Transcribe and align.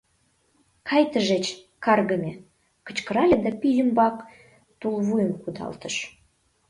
Кай 0.87 1.03
тышеч, 1.11 1.45
каргыме!— 1.83 2.31
кычкырале 2.85 3.37
да 3.45 3.51
пий 3.59 3.77
ӱмбак 3.83 4.15
тулвуйым 4.79 5.31
кудалтыш. 5.41 5.95